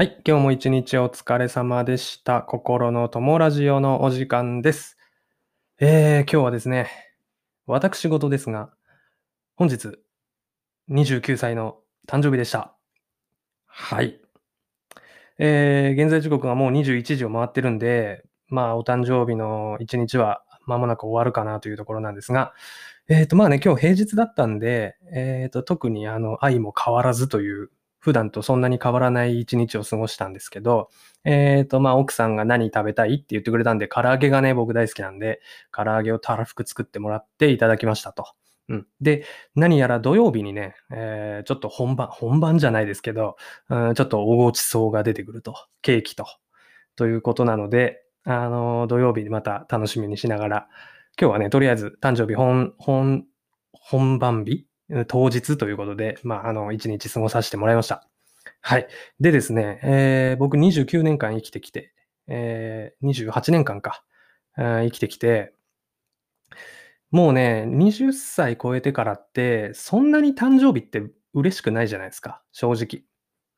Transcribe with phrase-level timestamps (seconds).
[0.00, 0.18] はい。
[0.26, 2.40] 今日も一日お疲れ様でした。
[2.40, 4.96] 心の友ラジオのお時間です。
[5.78, 6.88] えー、今日はですね、
[7.66, 8.70] 私事ですが、
[9.56, 9.98] 本日、
[10.88, 12.74] 29歳の誕生日でした。
[13.66, 14.18] はい。
[15.36, 22.54] えー、現在時刻がもう21時を回ってるんで、まあ、お誕生日の一日は間もなく終わるかなというところなんですが、
[23.10, 27.68] えっ、と、まあね、今日平日だったんで、えっ、と、特にあの、愛も変わらずという
[28.00, 30.88] 普段とそんなに変わらない一日を過ごしたんですけど、
[31.24, 35.40] えっ、と、まあ、奥さんが何食べたいって言ってくれたんで、唐揚げがね、僕大好きなんで、
[35.70, 38.26] 唐揚げをたらふく作ってもらっていただきましたと。
[38.68, 38.86] うん。
[39.00, 43.36] で、何やら土曜日にね、えーちょっと本番、本番じゃないですけど、
[43.68, 45.54] うん、ちょっとおごちそうが出てくると。
[45.82, 46.26] ケーキと。
[46.96, 50.68] ということなので、あの、土曜日にまた楽しみにしながら、
[51.20, 53.26] 今日はね、とりあえず誕生日本、本、
[53.72, 54.66] 本番日
[55.06, 58.06] 当日ということで、まあ、あの、一日過ごさせてもらいました。
[58.62, 58.88] はい。
[59.20, 61.92] でですね、えー僕29年間生きてきて、
[62.28, 64.02] えー28年間か、
[64.54, 65.54] あー生きてきて、
[67.10, 71.02] もうね、20歳超えてからって、そんなに誕生日って
[71.34, 73.04] 嬉しくないじゃないですか、正直。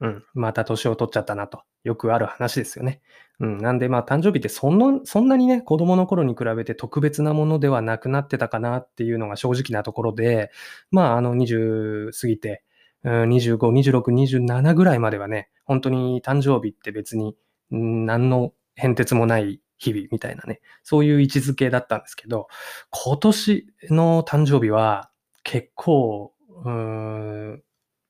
[0.00, 0.24] うん。
[0.34, 1.62] また年を取っちゃったなと。
[1.84, 3.00] よくある話ですよね。
[3.40, 3.58] うん。
[3.58, 10.50] なんでまあ誕生日ってそんな、そんなにね、子供の頃に比べて特別なものではなくなってたかなっていうのが正直なところで、
[10.90, 12.62] まああの20過ぎて、
[13.04, 17.36] うん25、26、27ぐらいまではね、本当に誕生日って別に
[17.72, 22.46] うん何の変哲もない日々みたいなね、そういう位置づけだったんですけど、
[22.90, 25.10] 今年の誕生日は
[25.42, 26.32] 結構、
[26.64, 27.62] うん、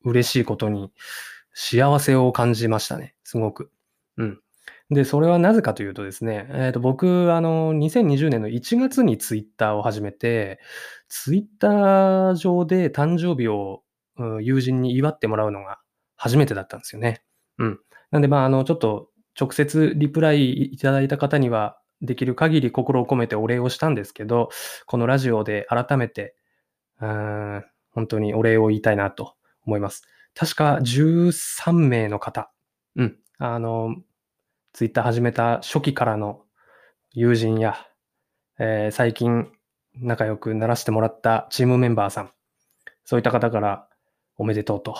[0.03, 0.91] 嬉しいことに
[1.53, 3.71] 幸せを感じましたね、すごく。
[4.17, 4.39] うん。
[4.89, 10.59] で、それはなぜかというとですね、えっ、と、僕、あの、2020年の1月にツイッターを始めて、
[11.09, 13.83] ツイッター上で誕生日を、
[14.17, 15.79] うん友人に祝ってもらうのが
[16.15, 17.23] 初めてだったんですよね。
[17.57, 17.79] うん。
[18.11, 24.49] なんで、まあ、あの、ちょっと直接リプライいただいた方には、できる限り心を込めてお礼をしたんですけど、
[24.85, 26.35] このラジオで改めて、
[27.01, 29.35] うん本当にお礼を言いたいなと
[29.65, 30.03] 思います。
[30.35, 32.51] 確か13名の方、
[32.95, 33.95] うん、あの、
[34.73, 36.41] ツイッター始めた初期からの
[37.11, 37.77] 友人や、
[38.59, 39.51] えー最近
[39.95, 42.31] 仲良くならせてもらったチームメンバーさん、
[43.05, 43.87] そういった方から
[44.37, 44.95] おめでとうと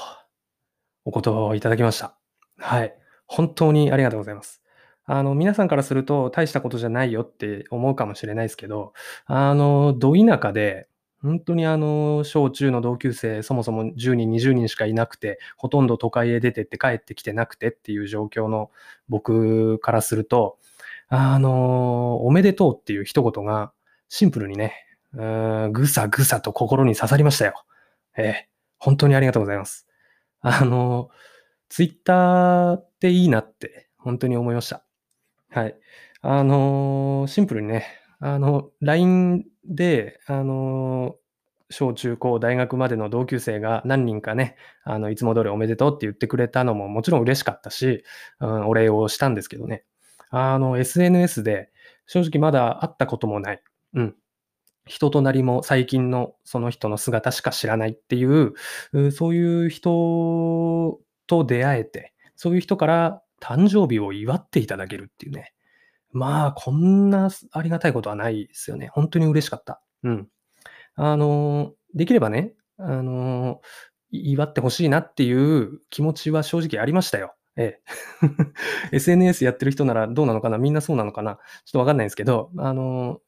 [1.05, 2.15] お言葉をいただきました。
[2.57, 2.95] はい。
[3.25, 4.61] 本当にありがとうございます。
[5.05, 8.93] あの、皆さんからすると大したことじゃないよって思うかもしれないですけど、
[9.25, 10.87] あの、ど田舎で、
[11.23, 18.71] 本当にあの、小中の同級生、そもそも10人、20人しかいなくて、ほとんど都会へ出てって帰ってきてなくてっていう状況の
[19.07, 20.57] 僕からすると、
[21.07, 23.71] あの、おめでとうっていう一言が
[24.09, 24.75] シンプルにね、
[25.71, 27.63] ぐさぐさと心に刺さりましたよ。
[28.17, 29.87] ええ、本当にありがとうございます。
[30.41, 31.09] あの、
[31.69, 34.83] ツイッターっていいなって本当に思いました。
[35.51, 35.75] はい。
[36.21, 37.85] あの、シンプルにね、
[38.19, 41.15] あの、LINE で、あの、
[41.69, 48.03] 小中高大学までの同級生が何人かね、あの、いつも通りおめでとうって言ってくれたのももちろん嬉しかったし、
[48.39, 49.83] うん、お礼をしたんですけどね。
[50.29, 51.71] あの、SNS で
[52.05, 53.63] 正直まだ会ったこともない。
[53.93, 54.15] うん。
[54.85, 58.53] 人となりも最近のその人の姿しか知らないっていう、
[58.91, 65.53] うそういう人と出会えて、そういう人から誕生日を祝っていただけるっていうね。
[66.13, 68.89] まあ、こんなありがたいことはないですよね。
[68.93, 69.81] 本当に嬉しかった。
[70.03, 70.27] うん。
[70.95, 73.61] あの、できればね、あの、
[74.11, 77.35] 祝ってほしいなっていう気持ちは正直ありましたよ。
[77.57, 77.79] え
[78.21, 78.27] え。
[78.97, 80.57] SNS やってる人ならどうなのかな？
[80.59, 81.35] みんなそうなのかな？
[81.65, 83.19] ちょっとわかんないんですけど、あの、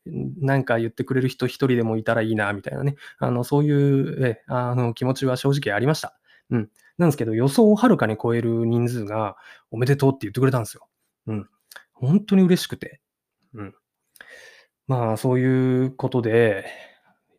[0.41, 2.95] なんか言ってくれる人一人でもいたらいいな、みたいなね。
[3.19, 6.17] あの、そういう、ええあの、気持ちは正直ありました。
[6.51, 6.69] うん。
[6.97, 9.37] なんですけど、予想をはるかに超える人数が
[9.71, 10.87] おめでとうって言ってくれたんですよ。
[11.27, 11.49] うん。
[11.95, 13.01] 本当に嬉しくて。
[13.53, 13.75] うん。
[14.87, 16.65] まあ、そういうことで、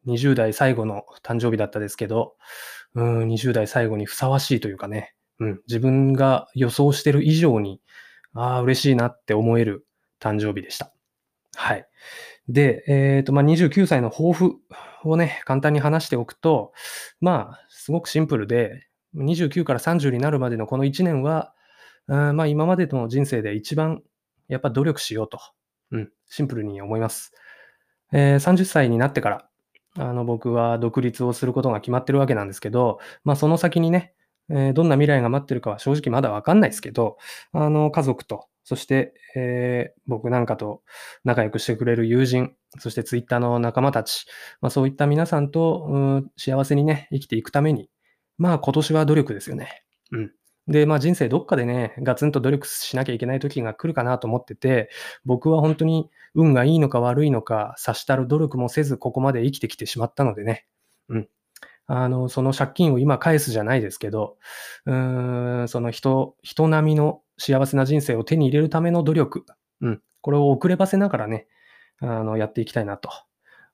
[0.06, 2.36] 20代最後の誕生日だったですけど、
[2.94, 7.80] うん、20代最後にふさわしいというかね、うん、自分が予想してる以上に、
[8.32, 9.86] ああ、嬉しいなって思える
[10.20, 10.92] 誕生日でした。
[11.54, 11.86] はい。
[12.48, 14.56] で、えっ、と、まあ、29歳の抱負
[15.04, 16.72] をね、簡単に話しておくと、
[17.20, 18.86] まあ、すごくシンプルで、
[19.16, 21.54] 29から30になるまでのこの1年は、
[22.08, 24.02] うんまあ、今までの人生で一番
[24.48, 25.38] やっぱ努力しようと、
[25.92, 27.32] うん、シンプルに思います。
[28.12, 29.48] えー30歳になってから、
[29.98, 34.14] あの、僕は独立をすることが決まってるわけなんですけど、まあ、その先にね、
[34.50, 37.18] えーどんな未来が待ってるかは正直まだわかんないですけど、
[37.52, 40.82] あの、家族と、そして、えー僕なんかと
[41.24, 44.26] 仲良くしてくれる友人、そしてツイッターの仲間たち、
[44.60, 47.90] まあ、そういった皆さんと、うん幸せにね、生きていくために、
[48.38, 49.82] まあ今年は努力ですよね。
[50.12, 50.32] うん。
[50.68, 54.90] で、まあ、人生どっかでね、ガツンと努力しなきゃいけない時が来るかなと思ってて、
[55.24, 60.66] 僕は本当に運がいいのか悪いのか、さしたる努力もせずここまで生きてきてしまったのでね。
[61.08, 61.28] うん。
[61.86, 64.38] あの、その借金を今返すじゃないですけど、
[64.86, 69.46] うーん、その人人並みの幸せな人生を手に入れるための努力、
[69.80, 71.46] うん、これを遅ればせながらね、
[72.00, 73.10] あの、やっていきたいなと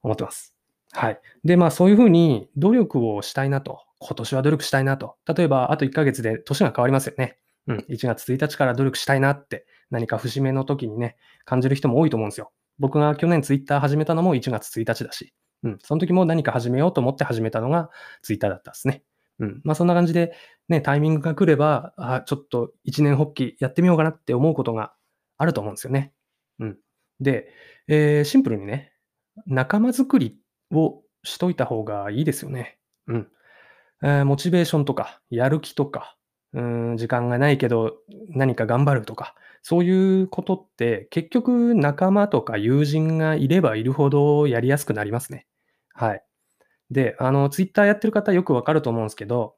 [0.02, 0.54] 思ってます。
[0.92, 1.20] はい。
[1.42, 5.16] で、まあ、そういう風に努力をしたいなと、今年は努力したいなと。
[5.26, 7.38] 例えば、あと1ヶ月で年が変わりますよね。
[7.66, 12.52] うん、1月1日から努力したいなって、何か節目の時にね、感じる人も多いと思うんですよ。
[12.78, 15.32] 僕が去年ツイッター始めたのも1月1日だし、
[15.62, 17.90] うん、その時も何か始めようと思って始めたのが
[18.22, 19.04] ツイッターだったんですね。
[19.38, 20.32] うん、まあそんな感じで、
[20.68, 24.92] ね、タイミングが来れば、あちょっと一年発起やってみようかなって思うことが
[25.38, 26.12] あると思うんですよね。
[26.58, 26.78] うん。
[27.20, 27.48] で、
[27.88, 28.92] えー、シンプルにね、
[29.46, 30.38] 仲間づくり
[30.72, 32.78] をしといた方がいいですよね。
[33.06, 33.28] うん。
[34.02, 36.16] えー、モチベーションとか、やる気とか、
[36.52, 45.46] うん、時間がないけど何か頑張るとか、そういうことって結局仲間とか友人がいればいるほどやりやすくなりますね。
[45.94, 46.24] はい。
[46.90, 49.54] で、あの、ツイッターやってる方よくわかると思うんですけど、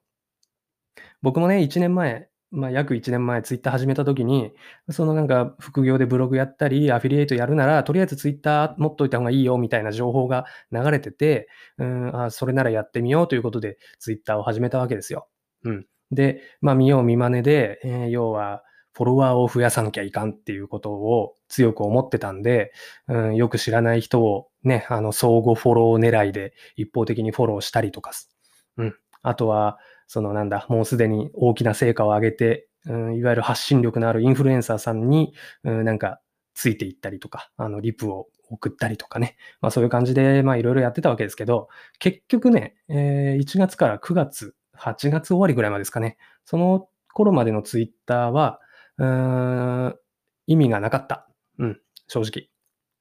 [1.23, 4.52] 僕もね、1年前、まあ、約1年前ツイッター始めた時に、
[4.90, 11.48] そのなんか副業でブログやったり、アフィリエイトやるなら、とりあえずツイッター持っといた方がいいよみたいな情報が流れてて、
[11.78, 15.28] うん、あそれならやってみようということでツイッターを始めたわけですよ。
[15.64, 15.86] うん。
[16.12, 18.62] で、まあ見よう見まねで、えー、要は、
[18.96, 22.72] フォロワーを増やさなきゃいかんっていうことを強く思ってたんで、
[23.08, 28.30] うん、よく知らない人をね、あの、相互フォロー狙いで一方的にフォローしたりとかす、
[28.76, 28.94] うん。
[29.22, 35.32] あとは、そのなんだ、もうすでに大きな成果を上げて、うん、いわゆる発信力のあるインフルエンサーさんに、
[35.64, 36.20] うん、なんか
[36.54, 39.36] ついていったりとか、あの、リプを送ったりとかね。
[39.60, 41.68] まあそういう感じで、まあいろいろやってたわけですけど、
[41.98, 46.16] 結局ね、えー、1月から9月、8月終わりぐらいまでですかね。
[46.44, 48.60] その頃までのツイッターは、
[48.98, 49.98] うーん、
[50.46, 51.28] 意味がなかった。
[51.58, 52.48] うん、正直。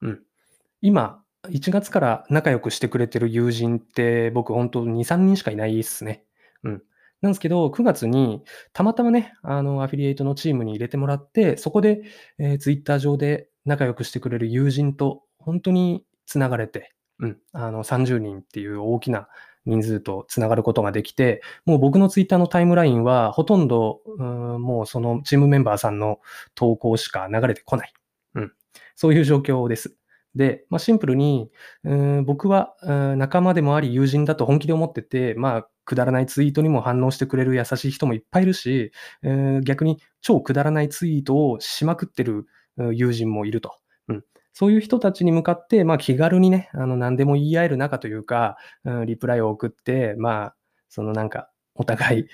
[0.02, 0.24] うん。
[0.82, 6.26] 今、1月から仲良くしてくれてる友人って僕本当2、3人しかいないっすね。
[6.64, 6.84] うん。
[7.24, 8.44] なんですけど、9月に
[8.74, 12.02] たまたまね、あの、アフィリエイトのチームに入れてもらって、そこで、
[12.38, 19.30] えー、ツイッター上で仲良くしてくれる友人と本当に繋がれて、うん、あの、30人っていう大きな
[19.66, 26.20] 人数と繋がることができて、もう僕のツイッターのタイムラインはほとんど、うん、もうそのチームメンバーさんの
[26.56, 27.94] 投稿しか流れてこない。
[28.36, 28.52] うん。
[28.98, 29.96] そういう状況です。
[30.36, 31.50] で、まあ、シンプルに、
[31.84, 38.92] うん、僕は、うん、仲間でもあり友人だと本気で思ってて、まあ、くだらないツイートにも反応してくれる優しい人もいっぱいいるし、
[39.22, 42.48] えー、逆に超くだらないツイートをしまくってる
[42.78, 43.76] 友人もいると。
[44.08, 50.56] うん、そういう人たちに向かって、まあ、気軽にね、あの何でも言い合える仲というか、うん、リプライを送って、まあ、
[50.90, 52.26] そのなんか、お互い、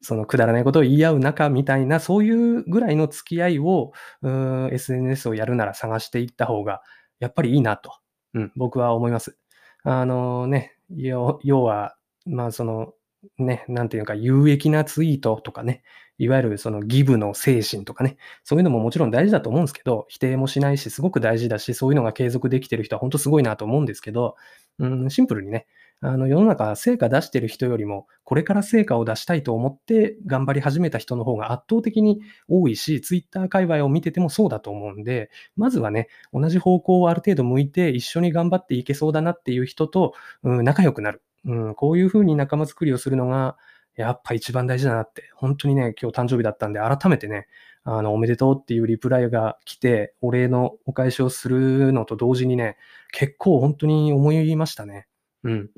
[0.00, 3.92] そのくだらないことを言い合う仲みたいな、そういうぐらいの付き合いを、
[4.22, 6.80] SNS をやるなら探していった方が
[7.20, 7.92] やっぱりいいなと、
[8.34, 9.36] うん、僕は思います。
[9.84, 12.92] あのね、要は、まあその、
[13.38, 15.82] ね、なんていうか、有益なツイートとかね、
[16.18, 24.36] いわゆるそのギブの精神とかね、そういうのももちろん大事だと思うんですけど、否定もしないし、すごく大事だし、そういうのが継続できてる人は本当すごいなと思うんですけど、
[24.78, 25.66] うん、シンプルにね、
[26.00, 40.14] あの世の中成果出してる人よりも、これから成果を出したいと思って頑張り始めた人の方が圧倒的に多いし、ツイッター界隈を見ててもそうだと思うんで、まずはね、同じ方向をある程度向いて一緒に頑張っていけそうだなっていう人と、
[40.44, 41.22] うん、仲良くなる。
[41.44, 43.56] うん、こういうふうに仲間作りをするのが、
[43.96, 47.48] やっぱ一番大事だなって、本当にね、今日誕生日だったんで、改めてね、
[47.82, 52.76] あの、おめでとうっていうリプライが来て、お礼のお返しをするのと同時にね、
[53.10, 55.08] 結構本当に思いましたね。
[55.42, 55.70] うん。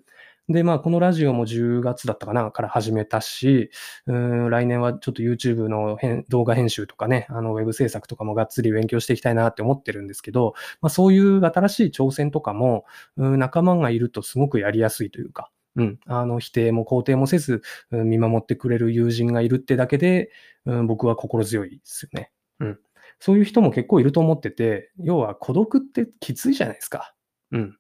[0.50, 3.71] で、まあ、このラジオも10月だったかな、から始めたし、
[4.07, 5.97] うん、来年はちょっと YouTube の
[6.28, 12.85] 動画編集とかね、あの、ウェブ制作とかもがっつり勉強していきたいなって思ってるんですけど、まあ、そういう新しい挑戦とかも、
[13.16, 20.33] うん、仲間がいるとすごくやりやすいというか、うん、あの、否定も肯定もせず、うん、見守ってくれる友人がいるってだけで、
[20.66, 22.33] うん、僕は心強いですよね。
[22.59, 22.78] うん。
[23.21, 27.14] そういう人も結構いると思ってて、要は孤独ってきついじゃないですか。
[27.52, 27.76] うん。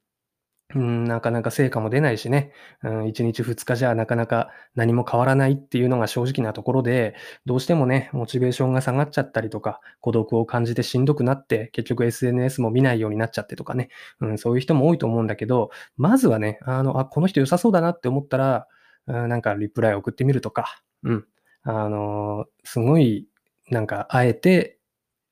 [0.74, 13.88] うん、なかなか成果も出ないしね、うん、1日2日じゃなかなか何も変わらないっていうのが正直なところで、どうしてもね、モチベーションが下がっちゃったりとか、孤独を感じてしんどくなって、結局 SNS も見ないようになっちゃってとかね、
[14.20, 18.66] うん、そういう人も多いと思うんだけど、まずはね、あの、あ、この人良さそうだなって思ったら、
[19.06, 21.24] うん、なんかリプライ送ってみるとか、うん、
[21.62, 23.26] あの、すごい、
[23.70, 24.78] なんか、あえて、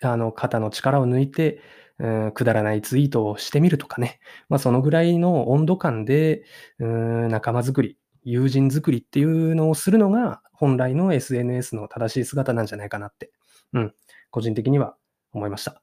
[0.02, 1.60] あの、肩の力を抜いて、
[1.98, 4.20] うん、くだらないツイートをしてみるとかね。
[4.48, 6.44] まあ、そのぐらいの温度感で、
[6.78, 13.30] うん、仲間づくり友人作りっていうのをするのが、本来の SNS の正しい姿なんじゃないかなって、
[13.72, 13.94] うん、
[14.30, 14.96] 個人的には
[15.32, 15.82] 思いました。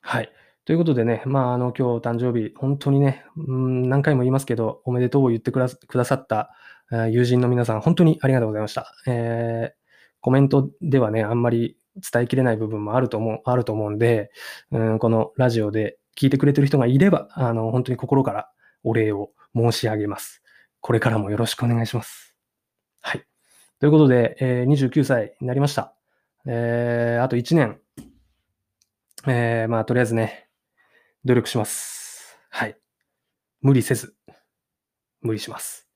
[0.00, 0.32] はい。
[0.64, 5.68] ということでね、まあ、あの、今日誕生日、本当にね、うん、何回も言いますけど、おめでとうを言ってくだ
[6.04, 6.50] さった
[6.90, 8.92] 友人の皆さん、本当にありがとうございました。
[9.06, 9.76] えー、
[10.20, 11.78] コメントではね、あんまり
[12.12, 14.30] 伝えきれない部分もあると思う、あると思うんで、
[14.70, 18.50] うん、このラジオで聞いてくれてる人がいれば、あの、本当に心から
[18.84, 20.42] お礼を申し上げます。
[20.80, 22.34] これからもよろしくお願いします。
[23.00, 23.26] はい。
[23.80, 25.94] ということで、えー、29歳になりました。
[26.46, 27.80] えー、あと1年。
[29.28, 30.48] えー、まあ、とりあえずね、
[31.24, 32.38] 努力します。
[32.48, 32.76] はい。
[33.60, 34.14] 無理せず、
[35.20, 35.88] 無理します。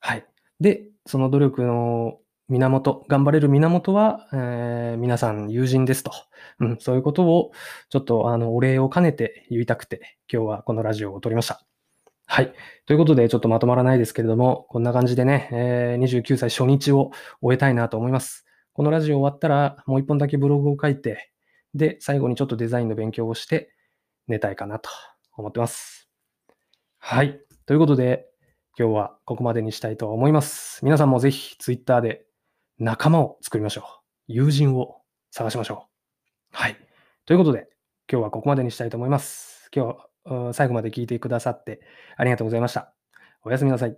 [0.00, 0.26] はい。
[0.58, 2.18] で、その努力の
[2.52, 6.12] 源、頑張れる源は、えー、皆さん友人ですと。
[6.60, 7.52] うん、そういうことを、
[7.88, 11.64] ちょっと、あの、お礼を兼ねて言いたくて、今日はこのラジオを撮りました。
[12.26, 12.52] はい。
[12.86, 18.44] ということで、ちょっとまとまらないですけれども、こんな感じでね、えー、29歳初日を終えたいなと思います。
[18.74, 21.30] このラジオ終わったら、もう一本だけブログを書いて、
[21.74, 23.72] で、最後にちょっとデザインの勉強をして
[24.28, 24.90] 寝たいかなと
[25.36, 26.08] 思ってます。
[26.98, 27.40] はい。
[27.66, 28.26] ということで、
[28.78, 30.82] 今日はここまでにしたいと思います。
[30.82, 32.24] 皆さんもぜひ Twitter で
[32.82, 33.84] 仲間を作りましょう。
[34.26, 35.86] 友人を探しましょ
[36.52, 36.56] う。
[36.56, 36.76] はい。
[37.26, 37.68] ということで、
[38.10, 39.70] 今日はここまでにしたいと思います。
[39.72, 41.80] 今日、最後まで聞いてくださって
[42.16, 42.92] ありがとうございました。
[43.44, 43.96] おやすみなさい。